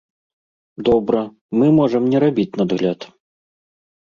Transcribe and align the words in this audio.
Добра, 0.87 1.21
мы 1.57 1.67
можам 1.79 2.09
не 2.15 2.23
рабіць 2.25 2.57
надгляд. 2.63 2.99